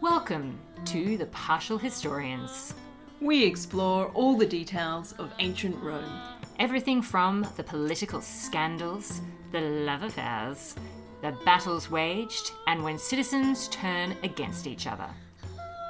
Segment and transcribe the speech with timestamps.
[0.00, 2.72] Welcome to the Partial Historians.
[3.20, 6.22] We explore all the details of ancient Rome.
[6.58, 9.20] Everything from the political scandals,
[9.52, 10.74] the love affairs,
[11.20, 15.10] the battles waged, and when citizens turn against each other.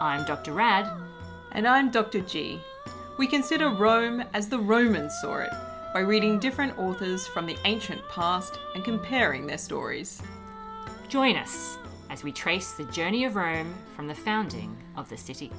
[0.01, 0.55] I'm Dr.
[0.55, 0.91] Rad.
[1.53, 2.19] And I'm Dr.
[2.19, 2.59] G.
[3.17, 5.53] We consider Rome as the Romans saw it
[5.95, 10.21] by reading different authors from the ancient past and comparing their stories.
[11.09, 11.79] Join us
[12.11, 15.51] as we trace the journey of Rome from the founding of the city.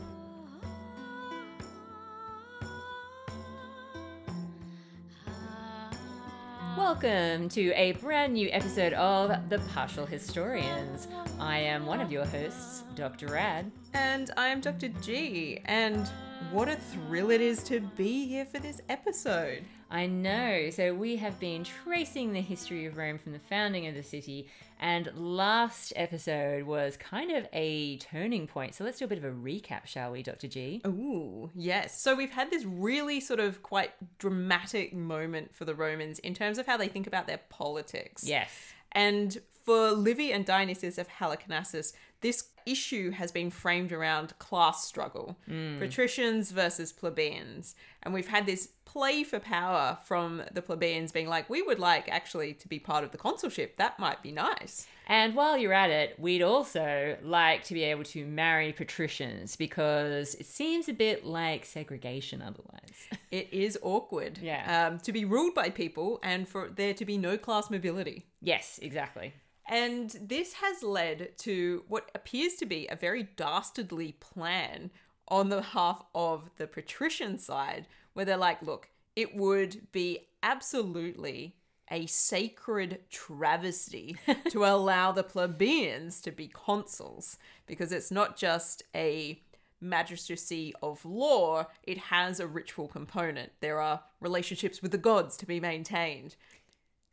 [6.78, 11.08] Welcome to a brand new episode of The Partial Historians.
[11.40, 13.28] I am one of your hosts, Dr.
[13.28, 13.72] Rad.
[13.94, 14.90] And I am Dr.
[15.02, 15.62] G.
[15.66, 16.10] And
[16.52, 19.64] what a thrill it is to be here for this episode.
[19.92, 20.70] I know.
[20.70, 24.48] So we have been tracing the history of Rome from the founding of the city,
[24.80, 28.74] and last episode was kind of a turning point.
[28.74, 30.48] So let's do a bit of a recap, shall we, Dr.
[30.48, 30.82] G?
[30.88, 32.02] Ooh, yes.
[32.02, 36.58] So we've had this really sort of quite dramatic moment for the Romans in terms
[36.58, 38.24] of how they think about their politics.
[38.24, 38.50] Yes.
[38.94, 45.38] And for Livy and Dionysius of Halicarnassus, this issue has been framed around class struggle
[45.80, 47.76] patricians versus plebeians.
[48.04, 52.10] And we've had this play for power from the plebeians being like, we would like
[52.10, 53.78] actually to be part of the consulship.
[53.78, 54.86] That might be nice.
[55.08, 60.36] And while you're at it, we'd also like to be able to marry patricians because
[60.36, 62.92] it seems a bit like segregation otherwise.
[63.32, 64.88] It is awkward Yeah.
[64.90, 68.26] um, to be ruled by people and for there to be no class mobility.
[68.42, 69.34] yes, exactly.
[69.68, 74.92] And this has led to what appears to be a very dastardly plan
[75.28, 81.56] on the half of the patrician side, where they're like, look, it would be absolutely
[81.90, 84.18] a sacred travesty
[84.50, 89.42] to allow the plebeians to be consuls, because it's not just a
[89.82, 93.52] magistracy of law, it has a ritual component.
[93.60, 96.36] There are relationships with the gods to be maintained.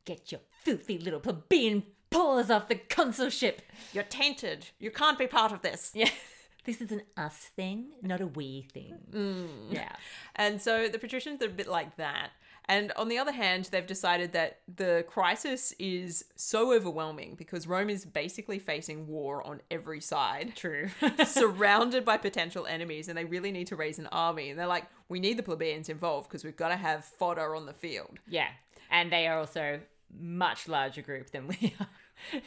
[0.04, 3.62] Get your filthy little plebeian paws off the consulship.
[3.92, 4.66] You're tainted.
[4.78, 5.92] You can't be part of this.
[5.94, 6.10] Yeah.
[6.64, 8.98] This is an us thing, not a we thing.
[9.10, 9.48] Mm.
[9.70, 9.92] Yeah.
[10.36, 12.32] And so the patricians are a bit like that.
[12.66, 17.88] And on the other hand, they've decided that the crisis is so overwhelming because Rome
[17.88, 20.90] is basically facing war on every side, True.
[21.26, 24.50] surrounded by potential enemies, and they really need to raise an army.
[24.50, 27.64] And they're like, we need the plebeians involved because we've got to have fodder on
[27.64, 28.18] the field.
[28.28, 28.48] yeah.
[28.90, 29.80] And they are also
[30.16, 31.88] much larger group than we are.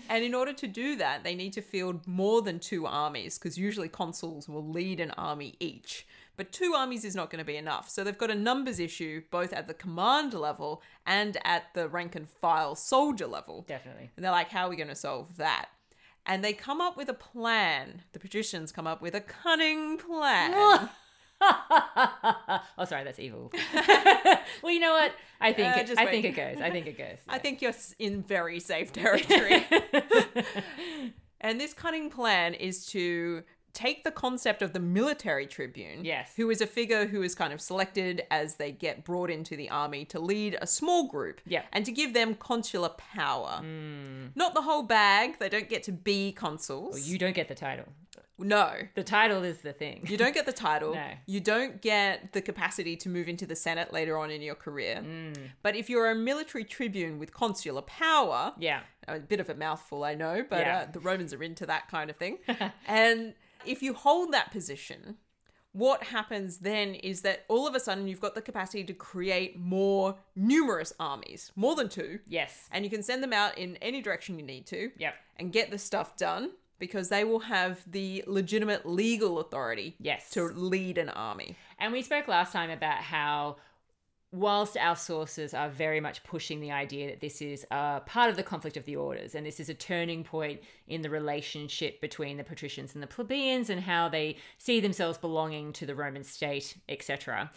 [0.09, 3.57] And in order to do that, they need to field more than two armies because
[3.57, 6.05] usually consuls will lead an army each.
[6.35, 7.89] But two armies is not going to be enough.
[7.89, 12.15] So they've got a numbers issue both at the command level and at the rank
[12.15, 13.65] and file soldier level.
[13.67, 14.11] Definitely.
[14.15, 15.69] And they're like, how are we going to solve that?
[16.25, 18.03] And they come up with a plan.
[18.13, 20.89] The patricians come up with a cunning plan.
[22.77, 23.51] oh, sorry, that's evil.
[24.63, 25.13] well, you know what?
[25.41, 26.11] I think Uh, it, just I wait.
[26.11, 26.61] think it goes.
[26.61, 27.17] I think it goes.
[27.27, 29.65] I think you're in very safe territory.
[31.41, 33.43] and this cunning plan is to
[33.73, 36.33] take the concept of the military tribune, Yes.
[36.37, 39.67] who is a figure who is kind of selected as they get brought into the
[39.71, 41.63] army to lead a small group, Yeah.
[41.71, 43.63] and to give them consular power.
[43.63, 47.07] Not the whole bag; they don't get to be consuls.
[47.07, 47.85] you don't get the title.
[48.39, 50.05] No, The title is the thing.
[50.09, 50.93] you don't get the title.
[51.03, 51.07] No.
[51.25, 55.01] You don't get the capacity to move into the Senate later on in your career.
[55.05, 55.35] Mm.
[55.61, 58.81] But if you're a military tribune with consular power, yeah.
[59.07, 60.77] a bit of a mouthful, I know, but Yeah.
[60.79, 62.39] uh, the Romans are into that kind of thing.
[62.87, 63.33] and
[63.65, 65.17] if you hold that position,
[65.71, 69.57] what happens then is that all of a sudden you've got the capacity to create
[69.57, 72.67] more numerous armies, more than two, Yes.
[72.71, 75.15] and you can send them out in any direction you need to Yep.
[75.37, 76.51] and get the stuff done
[76.83, 80.29] because they will have the legitimate legal authority Yes.
[80.31, 81.55] to lead an army.
[81.79, 83.55] And we spoke last time about how,
[84.33, 88.35] whilst our sources are very much pushing the idea that this is a part of
[88.35, 92.35] the conflict of the orders and this is a turning point in the relationship between
[92.35, 96.75] the patricians and the plebeians and how they see themselves belonging to the Roman state,
[96.89, 97.49] etc.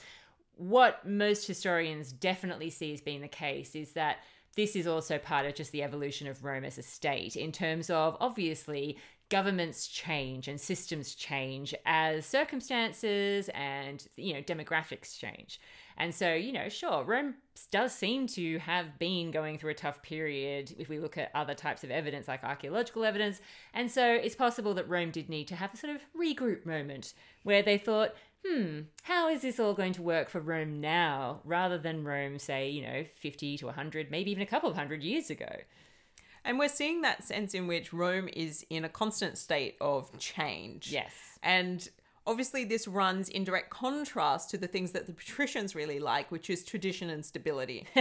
[0.55, 4.19] What most historians definitely see as being the case is that
[4.57, 7.91] this is also part of just the evolution of Rome as a state in terms
[7.91, 8.97] of obviously
[9.29, 15.61] governments change and systems change as circumstances and you know demographics change.
[15.99, 17.37] And so, you know, sure, Rome
[17.71, 21.55] does seem to have been going through a tough period if we look at other
[21.55, 23.41] types of evidence like archaeological evidence.
[23.73, 27.15] And so it's possible that Rome did need to have a sort of regroup moment
[27.45, 28.15] where they thought,
[28.47, 32.69] hmm, how is this all going to work for Rome now rather than Rome, say,
[32.69, 35.49] you know, 50 to 100, maybe even a couple of hundred years ago?
[36.47, 40.93] And we're seeing that sense in which Rome is in a constant state of change.
[40.93, 41.13] Yes.
[41.43, 41.89] And
[42.25, 46.49] obviously, this runs in direct contrast to the things that the patricians really like, which
[46.49, 47.87] is tradition and stability.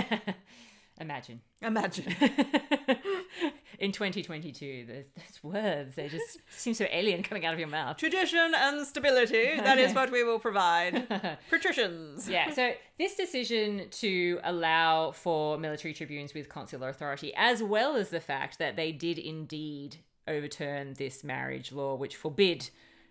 [0.99, 1.41] Imagine.
[1.61, 2.15] Imagine.
[3.79, 7.97] In 2022, those, those words, they just seem so alien coming out of your mouth.
[7.97, 11.07] tradition and stability, that is what we will provide.
[11.49, 12.29] Patricians.
[12.29, 18.09] Yeah, so this decision to allow for military tribunes with consular authority, as well as
[18.09, 22.69] the fact that they did indeed overturn this marriage law, which forbid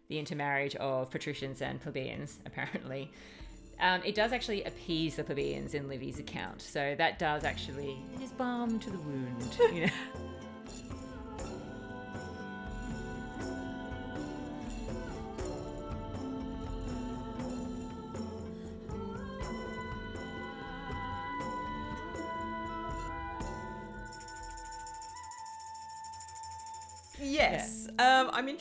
[0.09, 3.11] the intermarriage of patricians and plebeians, apparently.
[3.81, 8.23] Um, it does actually appease the plebeians in Livy's account, so that does actually it
[8.23, 9.93] is balm to the wound, you know.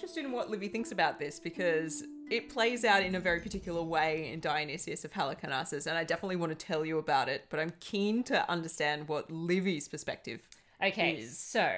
[0.04, 3.82] interested in what Livy thinks about this because it plays out in a very particular
[3.82, 7.58] way in Dionysius of Halicarnassus, and I definitely want to tell you about it, but
[7.62, 10.42] I'm keen to understand what Livy's perspective
[10.84, 11.38] Okay, is.
[11.40, 11.70] so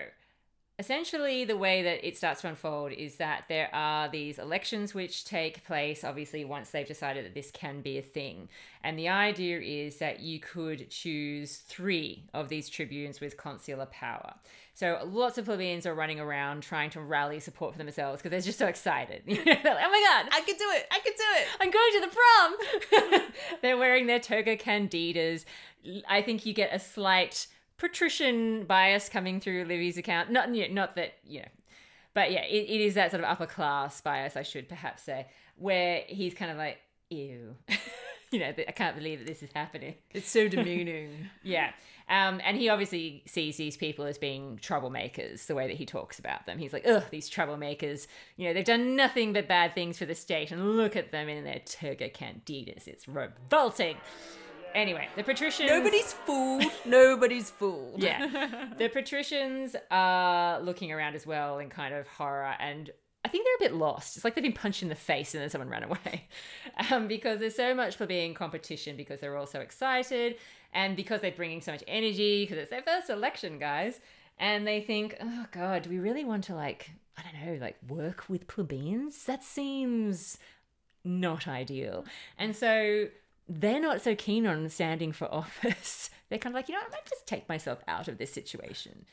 [0.77, 5.23] essentially the way that it starts to unfold is that there are these elections which
[5.23, 8.49] take place obviously once they've decided that this can be a thing.
[8.83, 14.33] And the idea is that you could choose three of these tribunes with consular power.
[14.73, 18.41] So lots of plebeians are running around trying to rally support for themselves because they're
[18.41, 19.23] just so excited.
[19.25, 20.85] They're like, oh my god, I can do it!
[20.91, 21.47] I can do it!
[21.61, 23.21] I'm going to the prom.
[23.61, 25.45] They're wearing their toga candidas.
[26.09, 30.31] I think you get a slight patrician bias coming through Livy's account.
[30.31, 31.47] Not not that you know,
[32.13, 34.35] but yeah, it, it is that sort of upper class bias.
[34.37, 35.27] I should perhaps say,
[35.57, 36.79] where he's kind of like,
[37.09, 37.55] ew.
[38.31, 39.95] You know, I can't believe that this is happening.
[40.11, 41.29] It's so demeaning.
[41.43, 41.71] Yeah.
[42.09, 46.19] Um, and he obviously sees these people as being troublemakers, the way that he talks
[46.19, 46.57] about them.
[46.57, 50.15] He's like, ugh, these troublemakers, you know, they've done nothing but bad things for the
[50.15, 52.87] state, and look at them in their toga candidas.
[52.87, 53.97] It's revolting.
[54.75, 55.69] Anyway, the patricians.
[55.69, 56.65] Nobody's fooled.
[56.85, 58.03] Nobody's fooled.
[58.03, 58.67] Yeah.
[58.77, 62.91] the patricians are looking around as well in kind of horror and
[63.23, 64.17] I think they're a bit lost.
[64.17, 66.27] It's like they've been punched in the face and then someone ran away.
[66.91, 70.35] Um, because there's so much for being competition because they're all so excited
[70.73, 74.01] and because they're bringing so much energy because it's their first election, guys.
[74.37, 77.77] And they think, oh God, do we really want to like, I don't know, like
[77.87, 79.23] work with plebeians?
[79.23, 80.37] That seems
[81.05, 82.03] not ideal.
[82.37, 83.07] And so
[83.47, 86.09] they're not so keen on standing for office.
[86.29, 89.05] They're kind of like, you know, I might just take myself out of this situation.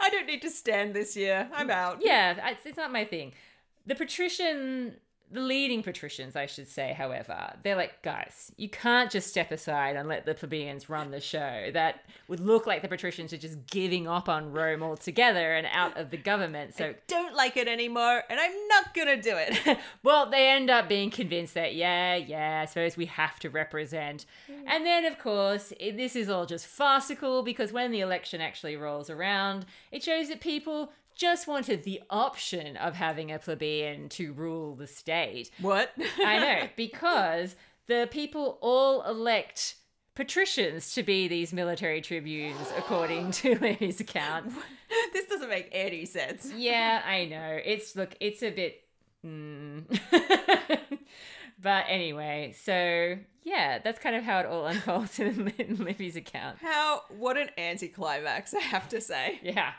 [0.00, 1.48] I don't need to stand this year.
[1.54, 2.00] I'm mm, out.
[2.02, 3.32] Yeah, it's, it's not my thing.
[3.86, 4.96] The patrician,
[5.34, 9.96] the leading patricians, I should say, however, they're like, guys, you can't just step aside
[9.96, 11.70] and let the plebeians run the show.
[11.72, 15.96] That would look like the patricians are just giving up on Rome altogether and out
[15.96, 16.76] of the government.
[16.76, 19.78] So Don't like it anymore, and I'm not gonna do it.
[20.04, 24.26] well, they end up being convinced that, yeah, yeah, I suppose we have to represent.
[24.46, 24.68] Hmm.
[24.68, 28.76] And then, of course, it, this is all just farcical because when the election actually
[28.76, 34.32] rolls around, it shows that people just wanted the option of having a plebeian to
[34.32, 35.50] rule the state.
[35.60, 35.92] what?
[36.18, 39.76] I know, because the people all elect
[40.14, 44.52] patricians to be these military tribunes, according to Livy's account.
[45.12, 46.52] this doesn't make any sense.
[46.56, 47.58] Yeah, I know.
[47.64, 48.80] It's look, it's a bit.
[49.24, 49.84] Mm.
[51.64, 56.58] But anyway, so yeah, that's kind of how it all unfolds in, in Livy's account.
[56.60, 57.02] How?
[57.08, 58.54] What an anticlimax!
[58.54, 59.40] I have to say.
[59.42, 59.72] Yeah.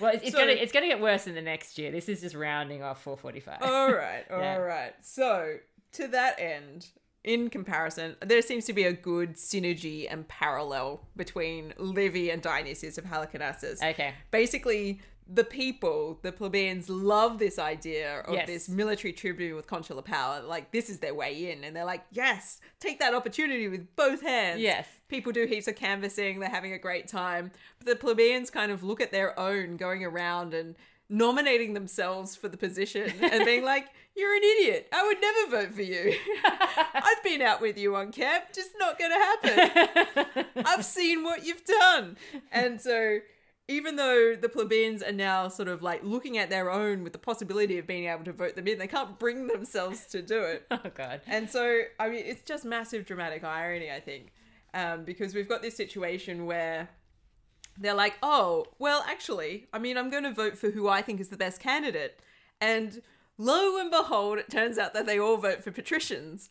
[0.00, 1.90] Well, it's, it's So- gonna it's gonna get worse in the next year.
[1.90, 3.62] This is just rounding off 445.
[3.62, 4.92] All right, all right.
[4.96, 5.02] Yeah.
[5.02, 5.56] So
[5.92, 6.86] to that end,
[7.24, 12.96] in comparison, there seems to be a good synergy and parallel between Livy and Dionysius
[12.98, 13.82] of Halicarnassus.
[13.82, 14.14] Okay.
[14.30, 18.46] Basically, the people, the plebeians, love this idea of Yes.
[18.46, 20.40] this military tribune with consular power.
[20.40, 24.22] Like this is their way in, and they're like, "Yes, take that opportunity with both
[24.22, 24.86] hands." Yes.
[25.08, 27.50] people do heaps of canvassing; they're having a great time.
[27.78, 30.76] But the plebeians kind of look at their own going around and
[31.08, 33.86] nominating themselves for the position and being like,
[34.16, 34.88] "You're an idiot.
[34.92, 36.14] I would never vote for you.
[36.94, 38.44] I've been out with you on camp.
[38.54, 40.44] Just not going to happen.
[40.64, 42.16] I've seen what you've done."
[42.52, 43.18] And so
[43.68, 47.18] even though the plebeians are now sort of like looking at their own with the
[47.18, 50.66] possibility of being able to vote them in, they can't bring themselves to do it.
[50.78, 51.20] Oh god.
[51.26, 54.32] And so, I mean, it's just massive dramatic irony, I think,
[54.74, 56.88] um, because we've got this situation where
[57.80, 61.20] they're like, oh, well, actually, I mean, I'm going to vote for who I think
[61.20, 62.18] is the best candidate.
[62.60, 63.00] And
[63.38, 66.50] lo and behold, it turns out that they all vote for patricians.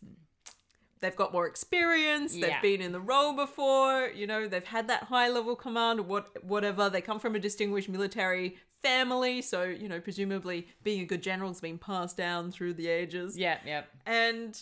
[1.00, 2.32] they've got more experience.
[2.32, 2.60] They've Yeah.
[2.60, 4.08] been in the role before.
[4.08, 6.90] You know, they've had that high level command or what whatever.
[6.90, 11.50] They come from a distinguished military family, so you know, presumably being a good general
[11.50, 13.38] has been passed down through the ages.
[13.38, 13.82] Yeah, yeah.
[14.06, 14.60] and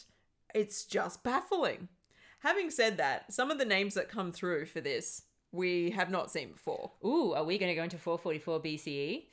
[0.55, 1.89] it's just baffling.
[2.41, 5.23] Having said that, some of the names that come through for this
[5.57, 6.91] we have not seen before.
[7.05, 9.25] Ooh, are we going to go into 444 BCE?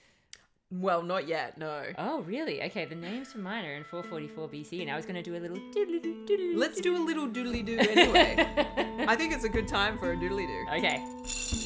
[0.72, 1.84] Well, not yet, no.
[2.00, 2.64] Oh, really?
[2.64, 5.36] Okay, the names for mine are in 444 BCE, and I was going to do
[5.36, 6.58] a little doodly doo doodly.
[6.58, 8.36] Let's do a little doodly doo anyway.
[9.08, 10.66] I think it's a good time for a doodly doo.
[10.78, 11.63] Okay.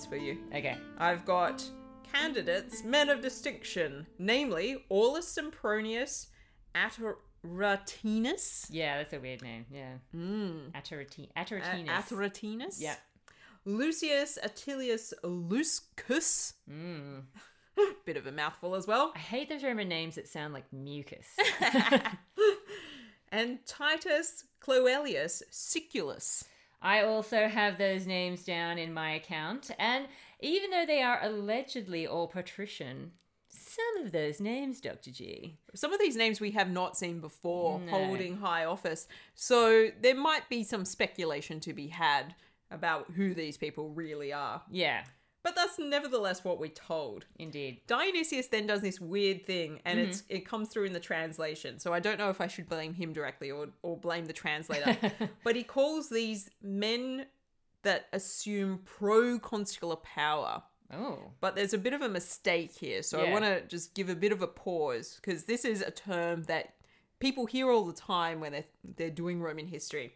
[0.00, 0.38] Names for you.
[0.54, 0.76] Okay.
[0.98, 1.64] I've got
[2.12, 6.28] candidates, men of distinction, namely Aulus Sempronius
[6.74, 8.66] Ataratinus.
[8.70, 9.66] Yeah, that's a weird name.
[9.70, 9.94] Yeah.
[10.14, 10.72] Mm.
[10.72, 11.84] Atarati- A-.
[11.90, 12.76] Ataratinus?
[12.80, 12.96] Yeah.
[13.64, 16.54] Lucius Attilius Luscus.
[16.70, 17.24] Mm.
[18.06, 19.12] Bit of a mouthful as well.
[19.14, 21.26] I hate those Roman names that sound like mucus.
[23.32, 26.42] And Titus Cloelius Siculus.
[26.82, 30.06] I also have those names down in my account, and
[30.40, 33.12] even though they are allegedly all patrician,
[33.48, 35.10] some of those names, Dr.
[35.10, 35.58] G.
[35.74, 37.90] Some of these names we have not seen before No.
[37.90, 39.06] holding high office.
[39.34, 42.34] So there might be some speculation to be had
[42.70, 44.62] about who these people really are.
[44.70, 45.04] Yeah,
[45.42, 47.24] But that's nevertheless what we're told.
[47.38, 47.80] indeed.
[47.86, 50.36] Dionysius then does this weird thing and it's mm-hmm.
[50.36, 51.78] it comes through in the translation.
[51.78, 54.96] So I don't know if I should blame him directly or or blame the translator.
[55.44, 57.26] but he calls these men
[57.82, 60.62] that assume pro-consular power.
[60.92, 63.02] Oh, But there's a bit of a mistake here.
[63.02, 65.90] So I want to just give a bit of a pause because this is a
[65.90, 66.74] term that
[67.20, 68.64] people hear all the time when they're,
[68.96, 70.14] they're doing Roman history.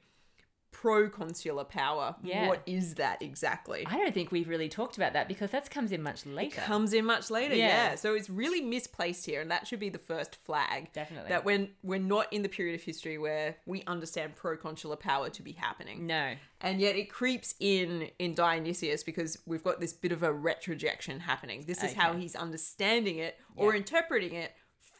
[0.74, 2.14] Pro-consular power.
[2.22, 2.48] Yeah.
[2.48, 3.86] What is that exactly?
[3.88, 6.60] I don't think we've really talked about that because that comes in much later.
[6.60, 7.54] comes in much later.
[7.54, 7.68] Yeah.
[7.68, 7.94] Yeah.
[7.94, 10.92] So it's really misplaced here, and that should be the first flag.
[10.92, 11.30] Definitely.
[11.30, 15.42] That when we're not in the period of history where we understand proconsular power to
[15.42, 16.34] be happening, no.
[16.60, 21.20] and yet it creeps in in Dionysius because we've got this bit of a retrojection
[21.20, 21.64] happening.
[21.66, 23.78] This is how he's understanding it or Yeah.
[23.78, 24.52] interpreting it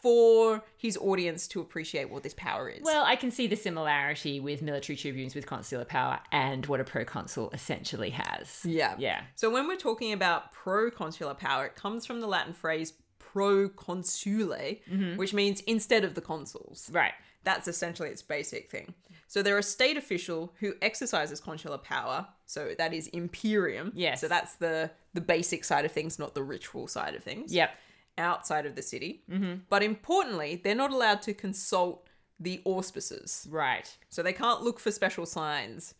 [0.04, 2.82] for his audience to appreciate what this power is.
[2.82, 6.84] Well, I can see the similarity with military tribunes with consular power and what a
[6.84, 8.61] proconsul essentially has.
[8.64, 8.94] yeah.
[8.99, 9.23] Yeah.
[9.34, 12.92] So when we're talking about proconsular power, it comes from the Latin phrase
[13.32, 15.16] proconsule, Mm-hmm.
[15.16, 16.90] which means instead of the consuls.
[16.92, 17.12] Right.
[17.44, 18.94] That's essentially its basic thing.
[19.26, 22.26] So they're a state official who exercises consular power.
[22.46, 23.90] So that is imperium.
[23.94, 24.20] Yes.
[24.20, 27.52] So that's the the basic side of things, not the ritual side of things.
[27.52, 27.70] Yep.
[28.18, 29.23] Outside of the city.
[29.30, 29.54] Mm-hmm.
[29.68, 33.47] But importantly, they're not allowed to consult the auspices.
[33.50, 33.97] Right.
[34.09, 35.94] So they can't look for special signs.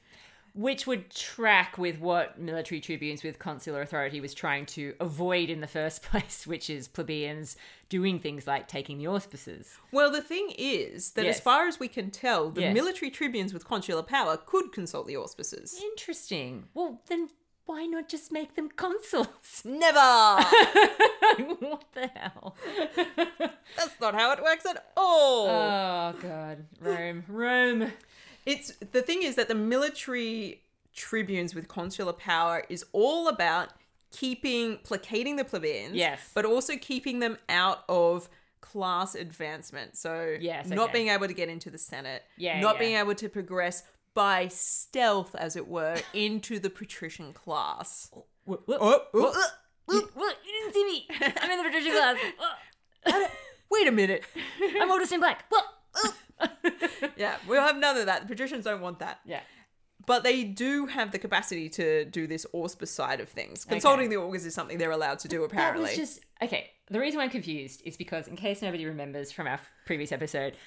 [0.57, 5.61] Which would track with what military tribunes with consular authority was trying to avoid in
[5.61, 7.57] the first place, which is plebeians
[7.89, 9.77] doing things like taking the auspices.
[9.91, 12.75] Well, the thing is that as far as we can tell, the Yes.
[12.75, 15.81] military tribunes with consular power could consult the auspices.
[15.83, 16.69] Interesting.
[16.73, 17.31] Well, then
[17.67, 19.63] why not just make them consuls?
[19.65, 19.99] Never!
[21.61, 22.57] what the hell?
[23.77, 25.47] That's not how it works at all.
[25.49, 27.93] oh god, Rome, Rome.
[28.47, 30.61] It's the thing is that the military
[30.95, 33.71] tribunes with consular power is all about
[34.13, 36.21] keeping placating the plebeians, Yes.
[36.35, 38.29] but also keeping them out of
[38.61, 39.97] class advancement.
[39.97, 42.79] So Yes, not being able to get into the Senate, Yeah, not yeah.
[42.81, 43.83] being able to progress
[44.15, 48.11] by stealth, as it were, into the patrician class.
[48.45, 48.67] What?
[48.67, 48.79] What?
[48.81, 49.45] Oh, oh,
[49.87, 50.11] What?
[50.15, 50.37] what?
[50.47, 51.07] You didn't see me.
[51.41, 52.17] I'm in the patrician class.
[52.37, 53.31] What?
[53.71, 54.25] wait a minute.
[54.81, 55.45] I'm Otis in black.
[55.49, 55.65] What?
[57.17, 58.23] yeah, we'll have none of that.
[58.23, 59.21] The patricians don't want that.
[59.25, 59.41] yeah.
[60.07, 63.65] But they do have the capacity to do this auspice side of things.
[63.65, 65.85] Consulting the augurs is something they're allowed to do, apparently.
[65.87, 66.71] That was just okay.
[66.91, 70.59] The reason why I'm confused is because, in case nobody remembers from our previous episode,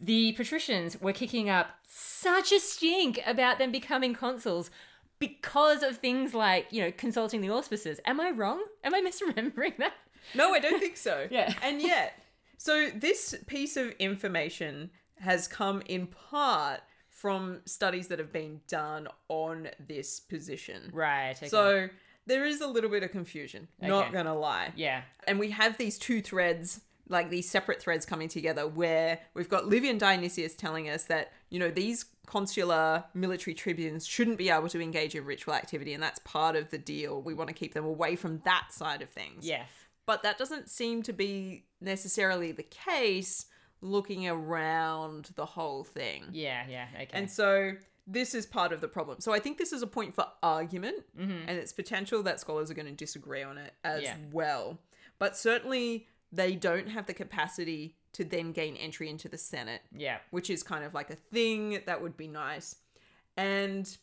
[0.00, 4.70] the patricians were kicking up such a stink about them becoming consuls
[5.18, 8.00] because of things like you know consulting the auspices.
[8.06, 8.62] Am I wrong?
[8.84, 9.92] Am I misremembering that?
[10.34, 11.26] No, I don't think so.
[11.30, 11.52] Yeah.
[11.62, 12.14] And yet,
[12.56, 19.08] so this piece of information has come in part from studies that have been done
[19.28, 20.90] on this position.
[20.92, 21.32] Right.
[21.36, 21.48] Okay.
[21.48, 21.88] So
[22.26, 24.72] there is a little bit of confusion, not gonna lie.
[24.76, 25.02] yeah.
[25.26, 26.80] And we have these two threads,
[27.10, 31.32] like these separate threads coming together, where we've got Livy and Dionysius telling us that,
[31.50, 36.02] you know, these consular military tribunes shouldn't be able to engage in ritual activity, and
[36.02, 37.20] that's part of the deal.
[37.20, 39.46] We want to keep them away from that side of things.
[39.46, 39.68] Yes.
[40.06, 43.46] But that doesn't seem to be necessarily the case
[43.80, 46.24] looking around the whole thing.
[46.32, 46.64] Yeah.
[46.68, 46.86] Yeah.
[46.94, 47.08] Okay.
[47.12, 47.72] And so
[48.06, 49.20] this is part of the problem.
[49.20, 51.48] So I think this is a point for argument, mm-hmm.
[51.48, 54.16] and it's potential that scholars are going to disagree on it as Yeah.
[54.32, 54.78] well.
[55.18, 60.18] But certainly they don't have the capacity to then gain entry into the Senate, yeah.
[60.30, 62.76] which is kind of like a thing that would be nice.
[63.36, 63.96] And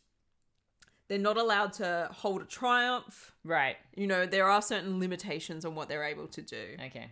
[1.08, 3.34] they're not allowed to hold a triumph.
[3.44, 3.78] Right.
[3.96, 6.76] You know, there are certain limitations on what they're able to do.
[6.86, 7.12] Okay.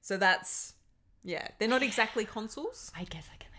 [0.00, 0.74] So that's,
[1.22, 2.90] yeah, they're not exactly consuls.
[2.96, 3.50] I guess I can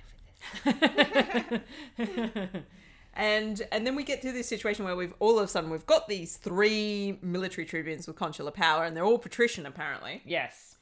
[0.66, 1.60] live
[1.98, 2.62] with this.
[3.16, 5.86] And and then we get to this situation where we've all of a sudden we've
[5.86, 10.22] got these three military tribunes with consular power, and they're all patrician apparently.
[10.26, 10.76] yes.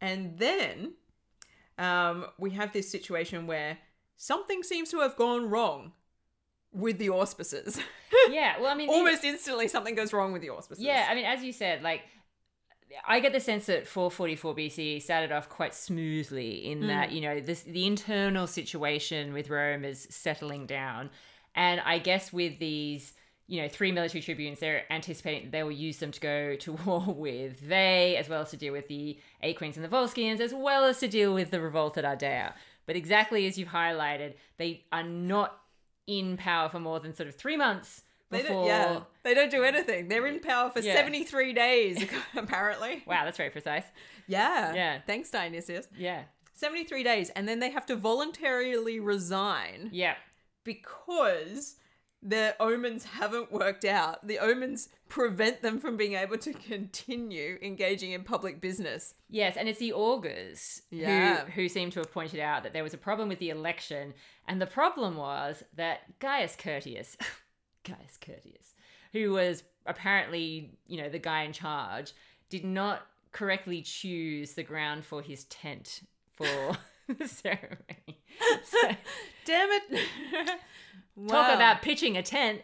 [0.00, 0.94] And then
[1.78, 3.78] um, we have this situation where
[4.16, 5.92] something seems to have gone wrong
[6.72, 7.80] with the auspices.
[8.30, 8.58] Yeah.
[8.58, 10.82] Well, I mean, Almost instantly, something goes wrong with the auspices.
[10.82, 12.02] Yeah, I mean, as you said, like
[13.06, 17.40] I get the sense that 444 BCE started off quite smoothly in that you know
[17.40, 21.10] this the internal situation with Rome is settling down,
[21.54, 23.12] and I guess with these
[23.46, 26.72] you know three military tribunes, they're anticipating that they will use them to go to
[26.84, 30.54] war with Veii, as well as to deal with the Aequians and the Volscians, as
[30.54, 32.54] well as to deal with the revolt at Ardea.
[32.86, 35.58] But exactly as you've highlighted, they are not
[36.06, 38.02] in power for more than sort of three months.
[38.30, 38.66] They Before...
[38.66, 40.08] don't, yeah, they don't do anything.
[40.08, 40.94] They're in power for Yeah.
[40.94, 42.04] 73 days,
[42.36, 43.02] apparently.
[43.06, 43.84] Wow, that's very precise.
[44.26, 44.74] Yeah.
[44.74, 45.00] Yeah.
[45.06, 45.86] Thanks, Dionysius.
[45.96, 46.24] Yeah.
[46.54, 50.14] 73 days, and then they have to voluntarily resign Yeah.
[50.64, 51.76] Because
[52.26, 54.26] the omens haven't worked out.
[54.26, 59.14] The omens prevent them from being able to continue engaging in public business.
[59.28, 61.44] Yes, and it's the augurs Yeah.
[61.44, 64.14] who who seem to have pointed out that there was a problem with the election,
[64.48, 67.16] and the problem was that Gaius Curtius,
[67.84, 68.72] Gaius Curtius,
[69.12, 72.12] who was apparently you know the guy in charge,
[72.48, 76.00] did not correctly choose the ground for his tent
[76.32, 76.78] for
[77.18, 78.22] the ceremony.
[78.64, 78.90] So,
[79.44, 80.00] Damn it.
[81.28, 82.62] talk about pitching a tent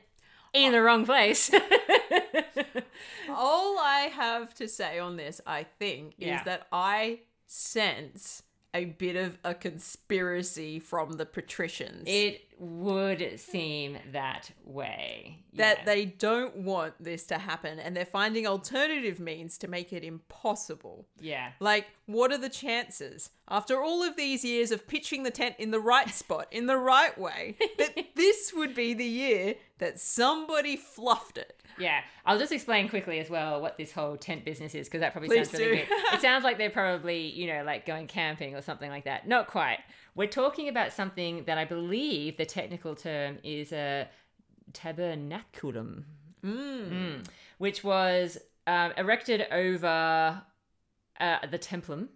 [0.52, 1.50] in the wrong place.
[3.28, 6.38] All I have to say on this, I think, Yeah.
[6.40, 8.42] is that I sense
[8.74, 12.04] a bit of a conspiracy from the patricians.
[12.06, 15.42] it would seem that way.
[15.54, 15.84] that yeah.
[15.84, 21.06] they don't want this to happen and they're finding alternative means to make it impossible.
[21.18, 21.52] yeah.
[21.58, 25.70] Like, what are the chances, after all of these years of pitching the tent in
[25.70, 30.76] the right spot, in the right way, that this would be the year that somebody
[30.76, 31.62] fluffed it?
[31.80, 35.12] Yeah, I'll just explain quickly as well what this whole tent business is because that
[35.12, 35.84] probably Please sounds really do.
[35.90, 36.14] weird.
[36.14, 39.26] It sounds like they're probably, you know, like going camping or something like that.
[39.26, 39.78] Not quite.
[40.14, 44.08] We're talking about something that I believe the technical term is a
[44.72, 46.04] tabernaculum,
[46.44, 47.24] Mm.
[47.58, 50.42] which was um, erected over
[51.20, 52.08] uh, the templum.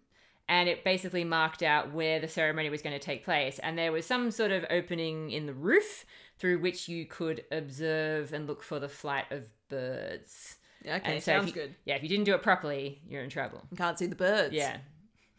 [0.48, 3.58] And it basically marked out where the ceremony was going to take place.
[3.60, 6.04] And there was some sort of opening in the roof
[6.38, 10.56] through which you could observe and look for the flight of birds.
[10.84, 11.74] Okay, and so sounds you- good.
[11.84, 13.62] Yeah, if you didn't do it properly, you're in trouble.
[13.70, 14.54] You Can't see the birds.
[14.54, 14.78] Yeah.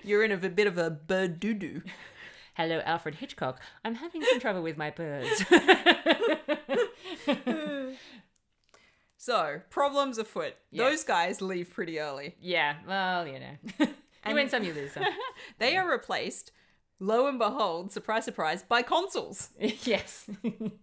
[0.03, 1.81] You're in a bit of a bird doo doo.
[2.55, 3.59] Hello, Alfred Hitchcock.
[3.83, 5.43] I'm having some trouble with my birds.
[9.17, 10.53] So, problems afoot.
[10.71, 12.35] Those guys leave pretty early.
[12.39, 13.87] yeah, well, you know.
[14.27, 15.03] you win some, you lose some.
[15.57, 16.51] They are replaced,
[16.99, 19.49] lo and behold, surprise, surprise, by consuls.
[19.59, 20.29] yes.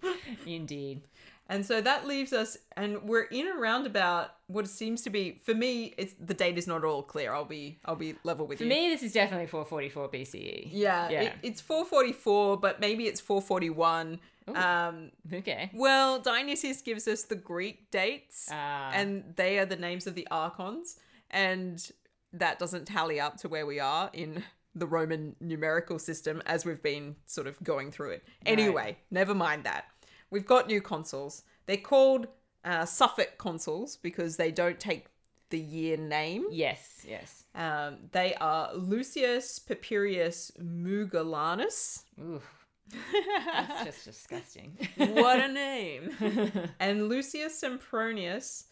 [0.46, 1.02] Indeed.
[1.48, 4.30] And so that leaves us, and we're in a roundabout.
[4.46, 7.34] what seems to be, for me, it's the date is not all clear.
[7.34, 8.70] I'll be, I'll be level with For you.
[8.70, 10.68] For me, this is definitely 444 BCE.
[10.70, 11.20] yeah, Yeah.
[11.22, 14.20] It, it's 444, but maybe it's 441.
[14.54, 15.70] Um, Okay.
[15.74, 18.90] well, Dionysius gives us the Greek dates, Ah.
[18.94, 20.96] and they are the names of the archons,
[21.30, 21.90] and
[22.32, 24.42] that doesn't tally up to where we are in
[24.74, 28.24] the Roman numerical system as we've been sort of going through it.
[28.46, 29.86] Anyway, never mind that.
[30.30, 31.42] We've got new consuls.
[31.66, 32.26] They're called
[32.64, 35.06] uh, suffect consuls because they don't take
[35.50, 36.46] the year name.
[36.50, 37.44] Yes, yes.
[37.54, 42.04] Um, they are Lucius Papirius Mugellanus.
[42.18, 42.40] Ooh.
[43.52, 44.76] That's just disgusting.
[44.96, 46.10] What a name!
[46.80, 48.64] and Lucius Sempronius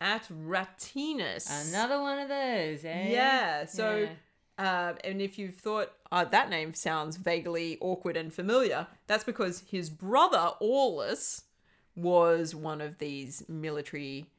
[0.00, 1.70] Atratinus.
[1.70, 3.08] Another one of those, eh?
[3.10, 4.08] Yeah, so Yeah.
[4.62, 9.64] Uh, and if you've thought uh, that name sounds vaguely awkward and familiar, that's because
[9.66, 11.42] his brother Aulus
[11.96, 14.30] was one of these military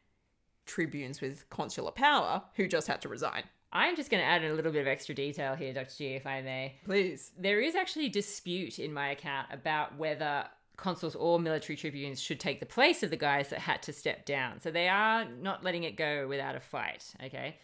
[0.66, 3.44] tribunes with consular power who just had to resign.
[3.74, 5.94] I'm just going to add in a little bit of extra detail here, Dr.
[5.98, 6.76] G, if I may.
[6.86, 7.32] Please.
[7.38, 10.46] There is actually dispute in my account about whether
[10.78, 14.26] consuls or military tribunes should take the place of the guys that had to step
[14.26, 14.62] down.
[14.62, 17.58] So they are not letting it go without a fight, okay?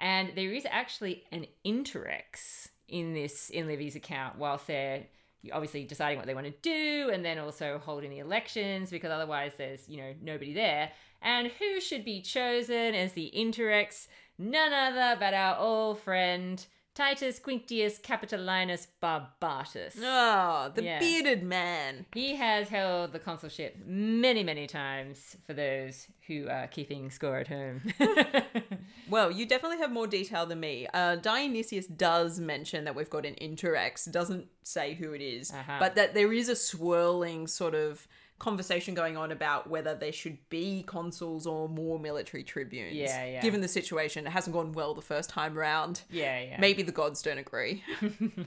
[0.00, 5.04] And there is actually an interrex in this in Livy's account whilst they're
[5.52, 9.52] obviously deciding what they want to do and then also holding the elections because otherwise
[9.56, 10.90] there's, you know, nobody there.
[11.22, 14.08] And who should be chosen as the interrex?
[14.38, 19.96] None other but our old friend Titus Quinctius Capitolinus Barbatus.
[20.02, 20.98] Oh, the Yeah.
[20.98, 22.06] bearded man.
[22.12, 27.46] He has held the consulship many, many times for those who are keeping score at
[27.48, 27.82] home.
[29.10, 30.86] Well, you definitely have more detail than me.
[30.92, 35.76] Uh, Dionysius does mention that we've got an interrex, doesn't say who it is, Uh-huh.
[35.80, 38.06] but that there is a swirling sort of
[38.38, 42.94] conversation going on about whether there should be consuls or more military tribunes.
[42.94, 43.40] Yeah, yeah.
[43.42, 46.02] Given the situation, it hasn't gone well the first time round.
[46.08, 46.60] yeah, yeah.
[46.60, 47.82] Maybe the gods don't agree.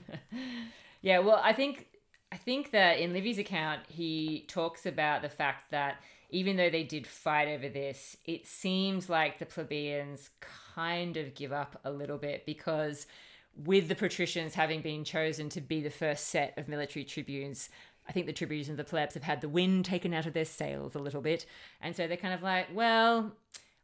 [1.02, 1.88] Yeah, well, I think
[2.30, 5.96] I think that in Livy's account he talks about the fact that
[6.32, 10.30] even though they did fight over this, it seems like the plebeians
[10.74, 13.06] kind of give up a little bit because
[13.54, 17.68] with the patricians having been chosen to be the first set of military tribunes,
[18.08, 20.46] I think the tribunes and the plebs have had the wind taken out of their
[20.46, 21.44] sails a little bit.
[21.82, 23.32] And so they're kind of like, well,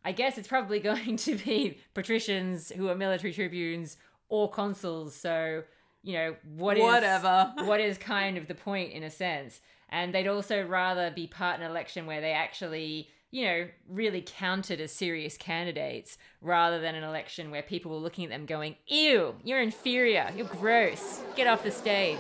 [0.03, 3.99] I guess it's probably going to be patricians who are military tribunes
[4.31, 5.15] or consuls.
[5.15, 5.65] So,
[6.03, 7.53] you know, what is Whatever.
[7.65, 9.61] what is kind of the point in a sense.
[9.91, 14.23] And they'd also rather be part in an election where they actually, you know, really
[14.27, 18.77] counted as serious candidates rather than an election where people were looking at them going,
[18.87, 22.19] ew, you're inferior, you're gross, get off the stage.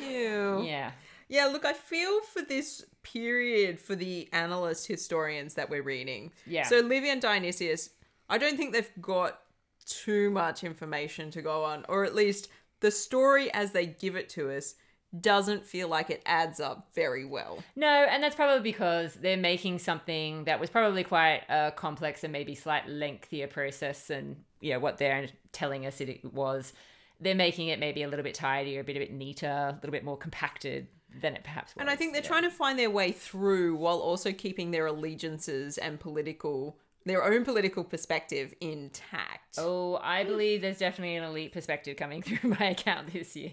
[0.00, 0.62] Ew.
[0.64, 0.92] yeah.
[1.28, 6.32] Yeah, look, I feel for this period for the annalist historians that we're reading.
[6.46, 6.64] Yeah.
[6.64, 7.90] So Livy and Dionysius,
[8.28, 9.40] I don't think they've got
[9.86, 12.48] too much information to go on, or at least
[12.80, 14.74] the story as they give it to us
[15.18, 17.62] doesn't feel like it adds up very well.
[17.74, 22.32] No, and that's probably because they're making something that was probably quite a complex and
[22.32, 26.72] maybe slight lengthier process than you know what they're telling us it was.
[27.20, 29.90] They're making it maybe a little bit tidier, a bit a bit neater, a little
[29.90, 30.86] bit more compacted
[31.20, 31.80] than it perhaps was.
[31.80, 32.28] And I think they're Yeah.
[32.28, 37.44] trying to find their way through while also keeping their allegiances and political their own
[37.46, 39.56] political perspective intact.
[39.58, 43.52] Oh, I believe there's definitely an elite perspective coming through my account this year.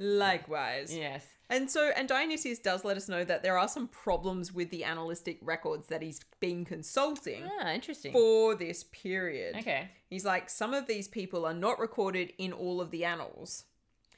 [0.00, 0.94] Likewise.
[0.96, 1.24] yes.
[1.48, 4.84] And so, and Dionysius does let us know that there are some problems with the
[4.84, 8.12] analytic records that he's been consulting Ah, interesting.
[8.12, 9.56] for this period.
[9.56, 9.88] Okay.
[10.08, 13.64] He's like, some of these people are not recorded in all of the annals.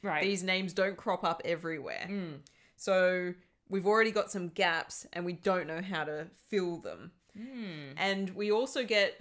[0.03, 0.23] Right.
[0.23, 2.07] These names don't crop up everywhere.
[2.09, 2.40] Mm.
[2.77, 3.33] So,
[3.71, 7.12] we've already got some gaps and we don't know how to fill them.
[7.35, 7.92] Hmm.
[7.97, 9.18] And we also get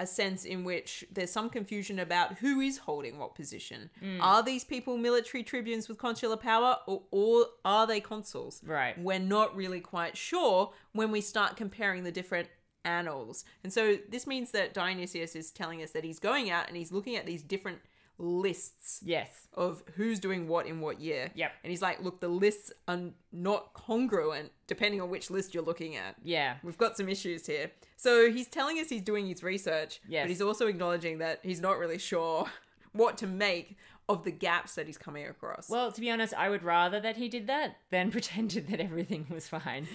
[0.00, 3.90] a sense in which there's some confusion about who is holding what position.
[4.00, 4.20] Hmm.
[4.20, 8.62] Are these people military tribunes with consular power or, or are they consuls?
[8.64, 8.98] Right.
[8.98, 12.48] We're not really quite sure when we start comparing the different
[12.82, 13.44] annals.
[13.62, 16.90] And so this means that Dionysius is telling us that he's going out and he's
[16.90, 17.80] looking at these different
[18.20, 19.48] lists Yes.
[19.54, 21.30] of who's doing what in what year.
[21.34, 21.52] Yep.
[21.64, 22.98] And he's like, look, the lists are
[23.32, 26.16] not congruent depending on which list you're looking at.
[26.22, 26.56] Yeah.
[26.62, 27.70] We've got some issues here.
[27.96, 30.24] So he's telling us he's doing his research, Yes.
[30.24, 32.46] but he's also acknowledging that he's not really sure
[32.92, 33.76] what to make
[34.08, 35.68] of the gaps that he's coming across.
[35.70, 39.26] Well, to be honest, I would rather that he did that than pretended that everything
[39.30, 39.88] was fine.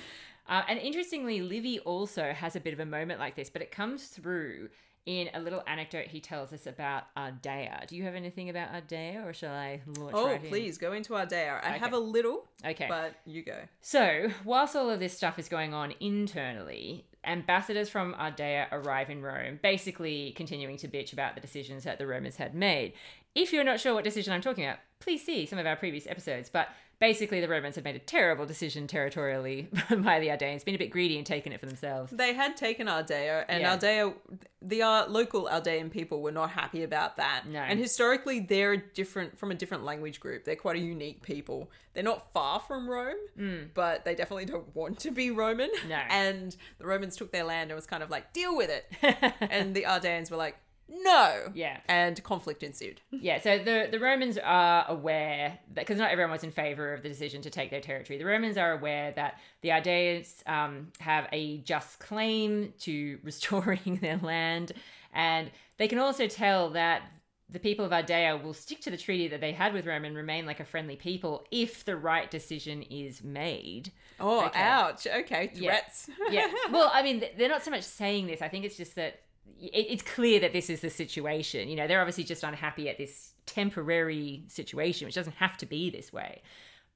[0.47, 3.71] Uh, and interestingly, Livy also has a bit of a moment like this, but it
[3.71, 4.69] comes through
[5.05, 7.87] in a little anecdote he tells us about Ardea.
[7.87, 10.49] Do you have anything about Ardea, or shall I launch oh, right in?
[10.49, 11.63] please go into Ardea.
[11.63, 11.77] I Okay.
[11.77, 12.87] have a little, Okay.
[12.89, 13.57] but you go.
[13.81, 19.21] So, whilst all of this stuff is going on internally, ambassadors from Ardea arrive in
[19.21, 22.93] Rome, basically continuing to bitch about the decisions that the Romans had made.
[23.35, 26.07] If you're not sure what decision I'm talking about, please see some of our previous
[26.07, 26.49] episodes.
[26.49, 30.79] But basically, the Romans had made a terrible decision territorially by the Ardeans, been a
[30.79, 32.11] bit greedy and taken it for themselves.
[32.11, 33.77] They had taken Ardea, and Yeah.
[33.77, 34.13] Ardea,
[34.61, 37.43] the uh, local Ardean people were not happy about that.
[37.47, 37.59] No.
[37.59, 40.45] And historically, they're different from a different language group.
[40.45, 41.69] They're quite a unique people.
[41.93, 45.69] They're not far from Rome, but they definitely don't want to be Roman.
[45.85, 45.89] Mm.
[45.89, 45.95] No.
[46.09, 48.85] And the Romans took their land and was kind of like, deal with it.
[49.41, 51.51] and the Ardeans were like, no.
[51.53, 51.79] Yeah.
[51.87, 53.01] And conflict ensued.
[53.11, 57.01] Yeah, so the, the Romans are aware that because not everyone was in favor of
[57.01, 58.19] the decision to take their territory.
[58.19, 64.17] The Romans are aware that the Ardeans um, have a just claim to restoring their
[64.17, 64.73] land,
[65.13, 67.01] and they can also tell that
[67.49, 70.15] the people of Ardea will stick to the treaty that they had with Rome and
[70.15, 73.91] remain like a friendly people if the right decision is made.
[74.19, 74.59] Oh, Okay.
[74.59, 75.05] ouch.
[75.07, 75.69] Okay, Yeah.
[75.69, 76.09] threats.
[76.31, 76.47] Yeah.
[76.71, 78.41] well, I mean, they're not so much saying this.
[78.41, 79.21] I think it's just that
[79.59, 81.69] it's clear that this is the situation.
[81.69, 85.89] You know, they're obviously just unhappy at this temporary situation, which doesn't have to be
[85.89, 86.41] this way.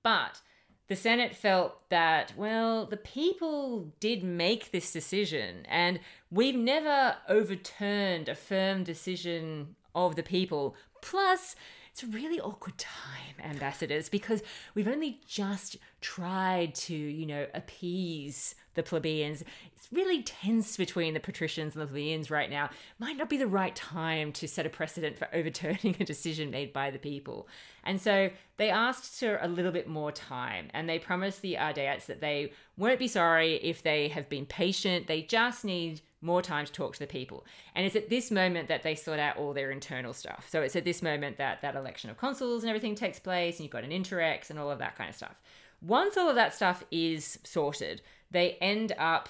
[0.03, 0.41] But
[0.87, 5.99] the Senate felt that, well, the people did make this decision, and
[6.31, 10.75] we've never overturned a firm decision of the people.
[11.01, 11.55] Plus,
[12.01, 14.41] it's a really awkward time, ambassadors, because
[14.73, 19.43] we've only just tried to, you know, appease the plebeians.
[19.75, 22.69] It's really tense between the patricians and the plebeians right now.
[22.99, 26.71] Might not be the right time to set a precedent for overturning a decision made
[26.71, 27.49] by the people.
[27.83, 32.05] And so they asked for a little bit more time, and they promised the Ardeats
[32.05, 35.07] that they won't be sorry if they have been patient.
[35.07, 37.45] They just need more time to talk to the people.
[37.75, 40.47] And it's at this moment that they sort out all their internal stuff.
[40.49, 43.63] So it's at this moment that that election of consuls and everything takes place, and
[43.63, 45.41] you've got an interrex and all of that kind of stuff.
[45.81, 48.01] Once all of that stuff is sorted,
[48.31, 49.29] they end up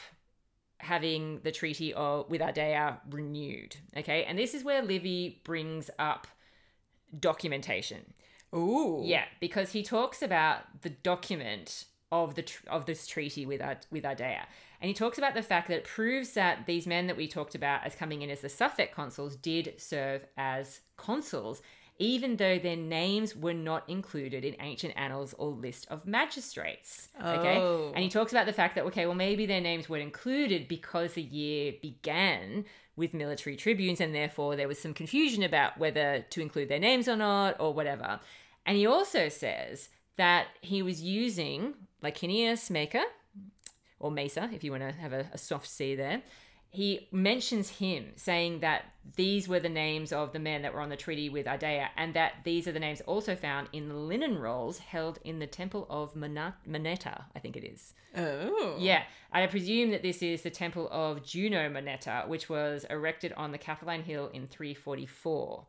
[0.80, 3.76] having the treaty of, with Ardea renewed.
[3.96, 6.26] Okay, and this is where Livy brings up
[7.20, 8.14] documentation.
[8.56, 9.02] Ooh.
[9.04, 13.82] Yeah, because he talks about the document of the tr- of this treaty with Ar-
[13.92, 14.46] with Ardea,
[14.82, 17.56] and he talks about the fact that it proves that these men that we talked
[17.56, 21.62] about as coming in as the suffect consuls did serve as consuls,
[21.98, 27.10] even though their names were not included in ancient annals or list of magistrates.
[27.22, 27.92] Okay, Oh.
[27.94, 31.14] and he talks about the fact that okay, well maybe their names weren't included because
[31.14, 32.64] the year began
[32.96, 37.08] with military tribunes, and therefore there was some confusion about whether to include their names
[37.08, 38.20] or not, or whatever.
[38.66, 43.04] And he also says that he was using Licinius Macer,
[44.00, 46.22] or Mesa, if you want to have a, a soft C there.
[46.72, 48.86] He mentions him saying that
[49.16, 52.14] these were the names of the men that were on the treaty with Ardea, and
[52.14, 55.88] that these are the names also found in the linen rolls held in the temple
[55.90, 57.96] of Moneta, I think it is.
[58.16, 58.76] Oh.
[58.78, 63.52] Yeah, I presume that this is the temple of Juno Moneta, which was erected on
[63.52, 65.66] the Capitoline Hill in 344.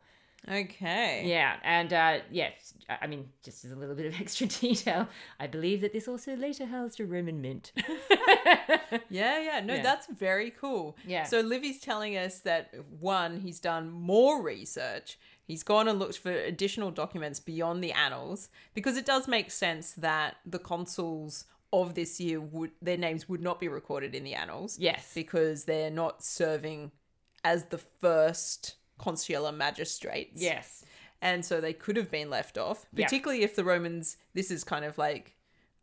[0.49, 1.23] Okay.
[1.25, 2.49] Yeah, and uh, yeah,
[2.89, 5.07] I I mean, just as a little bit of extra detail,
[5.39, 7.71] I believe that this also later housed a Roman mint.
[9.09, 9.59] Yeah, yeah.
[9.63, 9.83] No, Yeah.
[9.83, 10.97] that's very cool.
[11.05, 11.23] Yeah.
[11.23, 15.17] So Livy's telling us that one, he's done more research.
[15.47, 19.93] He's gone and looked for additional documents beyond the annals because it does make sense
[19.93, 24.33] that the consuls of this year would their names would not be recorded in the
[24.33, 24.77] annals.
[24.79, 25.11] yes.
[25.13, 26.91] Because they're not serving
[27.43, 30.41] as the first consular magistrates.
[30.41, 30.85] Yes.
[31.21, 34.85] And so they could have been left off, particularly if the Romans this is kind
[34.85, 35.35] of like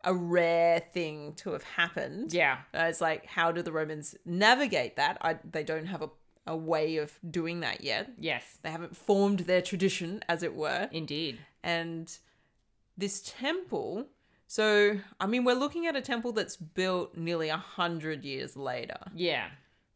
[0.04, 2.32] a rare thing to have happened.
[2.32, 2.58] Yeah.
[2.74, 5.18] Uh, it's like, how do the Romans navigate that?
[5.20, 6.10] I, they don't have a,
[6.46, 8.10] a way of doing that yet.
[8.18, 8.58] Yes.
[8.62, 10.88] They haven't formed their tradition, as it were.
[10.92, 11.38] Indeed.
[11.64, 12.16] And
[12.96, 14.06] this temple,
[14.46, 19.00] so, I mean, we're looking at a temple that's built nearly a hundred years later.
[19.14, 19.48] Yeah.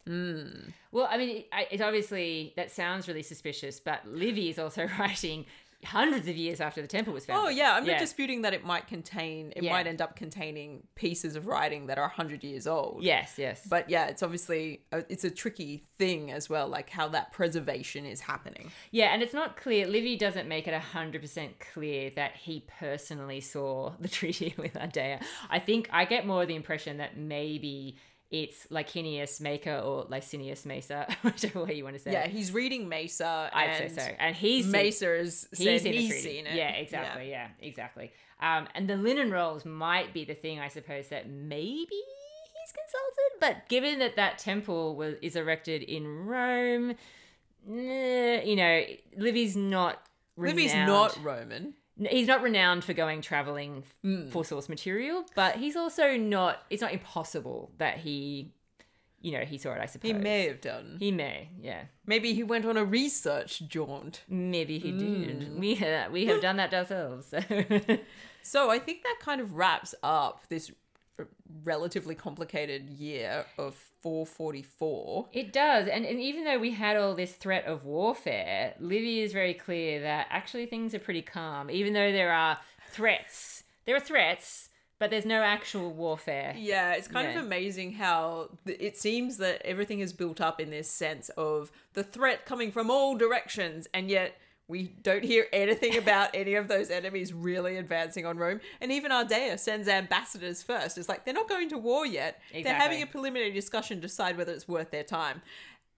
[0.08, 0.72] Mm.
[0.90, 5.46] Well, I mean, it, it obviously that sounds really suspicious, but Livy is also writing
[5.84, 7.44] hundreds of years after the temple was founded.
[7.44, 9.72] Oh, yeah, I'm not disputing that it might contain, it Yeah.
[9.72, 13.02] might end up containing pieces of writing that are hundred years old.
[13.02, 13.34] Yes.
[13.36, 13.66] Yes.
[13.68, 18.06] But yeah, it's obviously, a, it's a tricky thing as well, like how that preservation
[18.06, 18.70] is happening.
[18.92, 19.88] Yeah, and it's not clear.
[19.88, 25.20] Livy doesn't make it 100% clear that he personally saw the treaty with Ardea.
[25.50, 27.96] I think I get more the impression that maybe
[28.32, 32.30] it's Licinius Macer or Licinius Mesa, whichever way you want to say Yeah, it.
[32.30, 33.50] he's reading Mesa.
[33.52, 34.14] I'd and say so.
[34.18, 36.56] And he's Mesa has he's the he's seen it.
[36.56, 37.28] Yeah, exactly.
[37.30, 38.10] Yeah, exactly.
[38.40, 43.38] Um, and the linen rolls might be the thing, I suppose, that maybe he's consulted.
[43.38, 46.94] But given that that temple was is erected in Rome,
[47.68, 48.82] you know,
[49.16, 50.06] Livy's not.
[50.38, 51.74] Livy's not Roman.
[51.98, 53.84] He's not renowned for going traveling
[54.30, 56.62] for source material, but he's also not.
[56.70, 58.52] It's not impossible that he,
[59.20, 59.80] you know, he saw it.
[59.80, 60.96] I suppose He may have done.
[60.98, 61.50] He may.
[61.60, 61.82] Yeah.
[62.06, 64.22] Maybe he went on a research jaunt.
[64.28, 65.58] Maybe he did.
[65.58, 67.26] We uh, we have done that ourselves.
[67.26, 67.40] So.
[68.42, 70.70] So I think that kind of wraps up this
[71.64, 75.28] relatively complicated year of 444.
[75.32, 79.32] It does, and, and even though we had all this threat of warfare, Livy is
[79.32, 81.70] very clear that actually things are pretty calm.
[81.70, 82.58] Even though there are
[82.90, 86.54] threats, there are threats, but there's no actual warfare.
[86.56, 87.38] Yeah, it's kind Yeah.
[87.40, 92.04] of amazing how it seems that everything is built up in this sense of the
[92.04, 94.36] threat coming from all directions, and yet
[94.72, 98.60] we don't hear anything about any of those enemies really advancing on Rome.
[98.80, 100.96] And even Ardea sends ambassadors first.
[100.96, 102.40] It's like they're not going to war yet.
[102.52, 105.42] They're having a preliminary discussion to decide whether it's worth their time.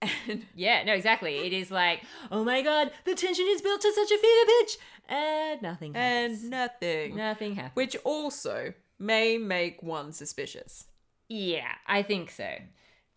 [0.01, 1.37] And Yeah, no, exactly.
[1.37, 4.77] It is like, oh my god, the tension is built to such a fever pitch,
[5.07, 6.41] and nothing happens.
[6.41, 7.15] and nothing.
[7.15, 7.75] nothing happens.
[7.75, 10.87] Which also may make one suspicious.
[11.29, 12.49] Yeah, I think so.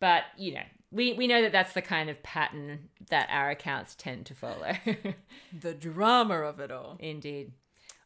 [0.01, 3.95] But, you know, we, we know that that's the kind of pattern that our accounts
[3.95, 4.73] tend to follow.
[5.61, 6.97] The drama of it all.
[7.01, 7.53] Indeed.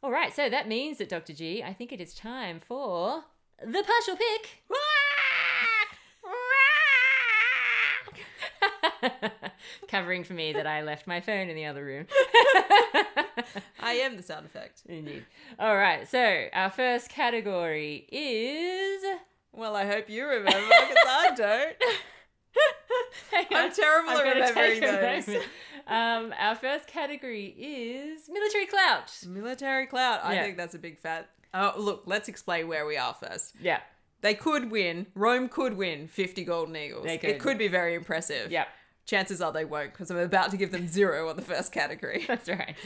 [0.02, 1.32] All right, so that means that Dr.
[1.32, 3.24] G, I think it is time for
[3.60, 4.62] the partial pick.
[9.88, 12.06] Covering for me that I left my phone in the other room.
[13.80, 14.82] I am the sound effect.
[14.88, 15.24] Indeed.
[15.58, 19.02] All right, so our first category is.
[19.52, 21.76] Well, I hope you remember because I don't.
[23.32, 25.28] I'm terrible I'm at remembering those.
[25.86, 29.12] Um, our first category is military clout.
[29.26, 30.20] Military clout.
[30.24, 30.42] I Yeah.
[30.44, 31.28] think that's a big fat.
[31.54, 33.54] Oh, look, let's explain where we are first.
[33.60, 33.80] Yeah,
[34.20, 35.06] They could win.
[35.14, 37.04] Rome could win 50 golden eagles.
[37.04, 37.38] They It could.
[37.40, 38.50] could be very impressive.
[38.52, 38.66] yeah,
[39.04, 42.24] Chances are they won't because I'm about to give them zero on the first category.
[42.28, 42.76] that's right.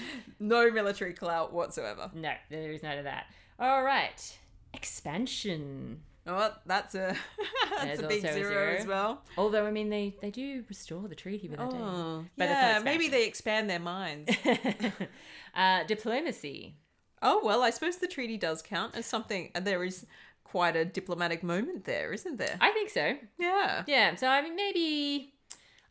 [0.41, 2.11] no military clout whatsoever.
[2.15, 3.27] No, there is none of that.
[3.61, 4.39] All right,
[4.73, 6.01] expansion.
[6.27, 7.15] Oh, that's a
[7.83, 8.75] that's a big zero, zero.
[8.79, 9.23] as well.
[9.39, 12.93] Although I mean, they they do restore the treaty that Oh, But that's not yeah.
[12.93, 14.31] Maybe they expand their minds.
[15.55, 16.77] uh, diplomacy.
[17.23, 19.51] oh well, I suppose the treaty does count as something.
[19.55, 20.07] and There is
[20.45, 22.57] quite a diplomatic moment there, isn't there?
[22.61, 23.17] I think so.
[23.39, 23.85] yeah.
[23.87, 24.15] Yeah.
[24.17, 25.33] So I mean, maybe.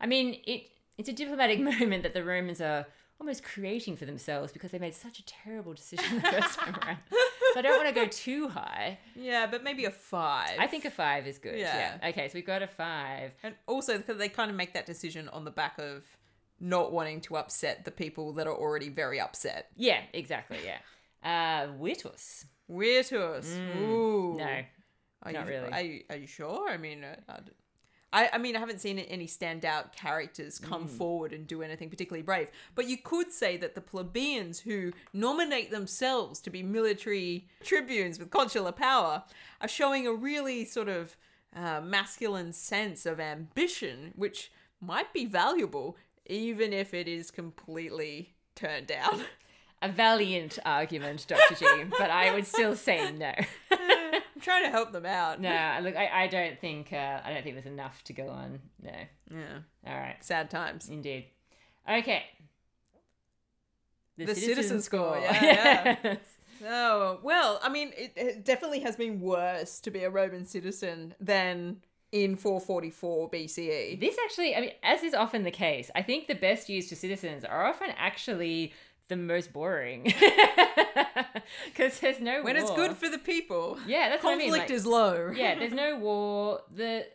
[0.00, 0.68] I mean, it
[0.98, 2.86] it's a diplomatic moment that the Romans are
[3.18, 6.98] almost creating for themselves because they made such a terrible decision the first time around.
[7.56, 8.98] So I don't want to go too high.
[9.14, 10.56] Yeah, but maybe a five.
[10.58, 11.58] I think a five is good.
[11.58, 11.96] Yeah.
[12.02, 12.08] Yeah.
[12.10, 13.32] Okay, so we've got a five.
[13.42, 16.04] and also because they kind of make that decision on the back of
[16.60, 19.70] not wanting to upset the people that are already very upset.
[19.74, 20.58] Yeah, exactly.
[20.64, 20.78] Yeah.
[21.24, 21.68] Uh.
[21.80, 22.44] Virtus.
[22.70, 24.36] Ooh.
[24.36, 24.60] Mm, No.
[25.22, 25.72] Are not you, really.
[25.72, 26.68] Are you, are you sure?
[26.70, 27.38] I mean, uh, I,
[28.12, 30.90] I, I mean, I haven't seen any standout characters come Mm.
[30.90, 32.50] forward and do anything particularly brave.
[32.74, 38.30] But you could say that the plebeians who nominate themselves to be military tribunes with
[38.30, 39.24] consular power
[39.60, 41.16] are showing a really sort of
[41.54, 48.86] uh, masculine sense of ambition, which might be valuable, even if it is completely turned
[48.86, 49.24] down.
[49.82, 51.54] A valiant argument, Dr.
[51.54, 51.66] G,
[51.98, 53.32] but I would still say no.
[54.36, 55.40] I'm trying to help them out.
[55.40, 58.60] no, look, I, I don't think uh, I don't think there's enough to go on.
[58.82, 58.90] No.
[59.30, 59.58] Yeah.
[59.86, 60.16] All right.
[60.20, 60.90] Sad times.
[60.90, 61.24] Indeed.
[61.90, 62.22] Okay.
[64.18, 66.18] The citizen score, yeah, Yes.
[66.66, 71.14] Oh, well, I mean, it, it definitely has been worse to be a Roman citizen
[71.20, 71.78] than
[72.12, 74.00] in 444 BCE.
[74.00, 76.94] This actually, I mean, as is often the case, I think the best use for
[76.94, 78.72] citizens are often actually
[79.08, 80.04] the most boring
[81.66, 84.48] because there's no When it's good for the people, Yeah, that's what I mean.
[84.48, 85.30] conflict like- is low.
[85.34, 86.62] yeah, there's no war.
[86.74, 87.06] The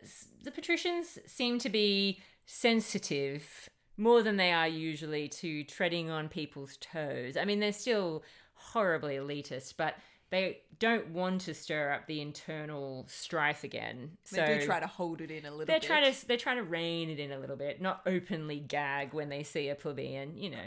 [0.43, 6.77] the patricians seem to be sensitive more than they are usually to treading on people's
[6.77, 7.37] toes.
[7.37, 8.23] I mean, they're still
[8.55, 9.95] horribly elitist, but
[10.31, 14.11] they don't want to stir up the internal strife again.
[14.23, 15.87] So They do try to hold it in a little they're bit.
[15.87, 19.29] trying to they're trying to rein it in a little bit, not openly gag when
[19.29, 20.65] they see a plebeian, you know.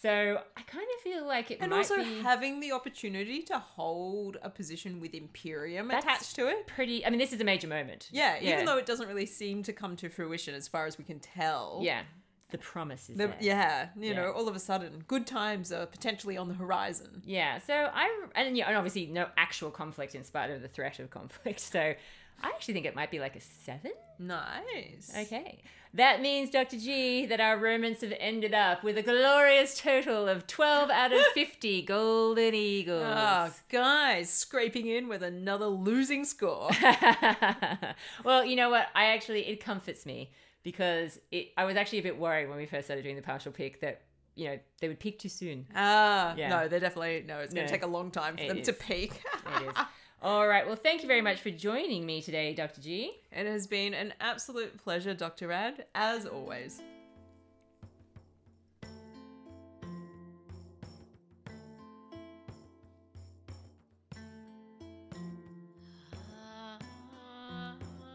[0.00, 4.36] So I kind of feel like it and also be having the opportunity to hold
[4.42, 6.66] a position with Imperium That's attached to it.
[6.66, 7.04] pretty.
[7.06, 8.08] I mean, this is a major moment.
[8.12, 11.04] Yeah, even though it doesn't really seem to come to fruition as far as we
[11.04, 11.80] can tell.
[11.82, 12.02] yeah,
[12.50, 13.36] the promise is The, there.
[13.40, 14.16] yeah, you Yeah.
[14.16, 17.22] know, all of a sudden, good times are potentially on the horizon.
[17.24, 20.98] Yeah, so I and yeah, and obviously no actual conflict in spite of the threat
[20.98, 21.60] of conflict.
[21.74, 21.94] So
[22.42, 23.92] I actually think it might be like a seven.
[24.18, 25.10] Nice.
[25.16, 25.62] Okay,
[25.94, 26.76] that means Dr.
[26.78, 31.20] G that our Romans have ended up with a glorious total of twelve out of
[31.34, 33.02] fifty golden eagles.
[33.06, 36.70] Ah, guys, scraping in with another losing score.
[38.24, 38.88] well, you know what?
[38.94, 40.30] I actually it comforts me
[40.62, 41.48] because it.
[41.56, 44.02] I was actually a bit worried when we first started doing the partial pick that
[44.36, 45.66] you know they would peak too soon.
[45.74, 46.48] Ah, Yeah.
[46.50, 47.38] no, they're definitely no.
[47.38, 47.68] It's going No.
[47.68, 49.20] to take a long time for them to peak.
[49.60, 49.74] It is.
[50.24, 50.66] All right.
[50.66, 52.80] Well, thank you very much for joining me today, Dr.
[52.80, 53.12] G.
[53.30, 55.48] it has been an absolute pleasure, Dr.
[55.48, 56.80] Rad, as always.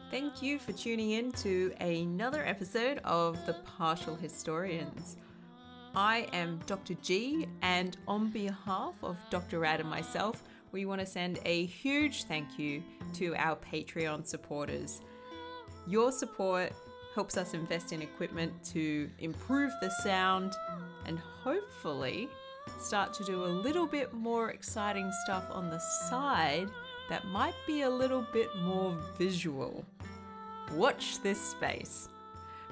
[0.09, 5.17] Thank you for tuning in to another episode of The Partial Historians.
[5.93, 6.95] I am Dr.
[7.03, 9.59] G, and on behalf of Dr.
[9.59, 10.41] Rad and myself,
[10.71, 15.01] we want to send a huge thank you to our Patreon supporters.
[15.87, 16.73] Your support
[17.15, 20.55] helps us invest in equipment to improve the sound
[21.05, 22.29] and hopefully
[22.79, 26.69] start to do a little bit more exciting stuff on the side
[27.09, 29.83] that might be a little bit more visual.
[30.73, 32.09] Watch this space.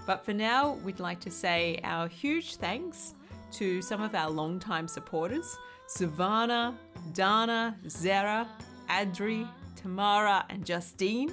[0.05, 3.15] But for now, we'd like to say our huge thanks
[3.51, 6.77] to some of our longtime supporters Savannah,
[7.13, 8.47] Dana, Zara,
[8.89, 11.31] Adri, Tamara, and Justine.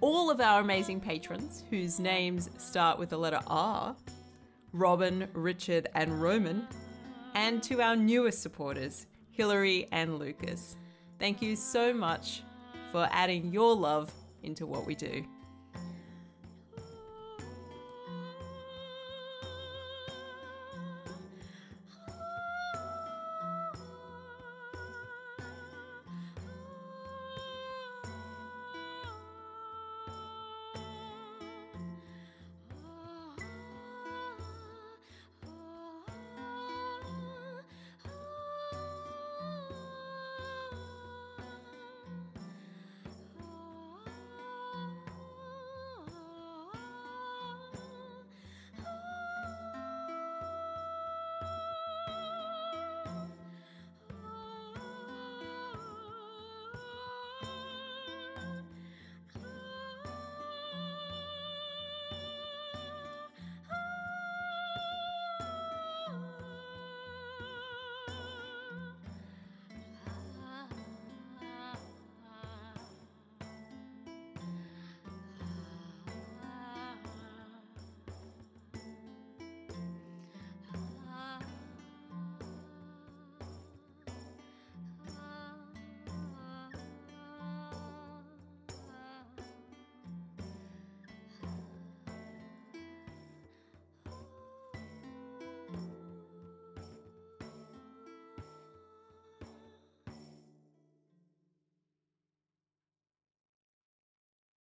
[0.00, 3.96] All of our amazing patrons whose names start with the letter R
[4.72, 6.66] Robin, Richard, and Roman.
[7.34, 10.76] And to our newest supporters, Hillary and Lucas.
[11.18, 12.42] Thank you so much
[12.90, 14.12] for adding your love
[14.42, 15.24] into what we do.